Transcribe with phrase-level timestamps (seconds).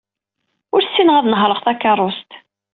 [0.73, 2.31] Ur ssineɣ ad nehṛeɣ takeṛṛust.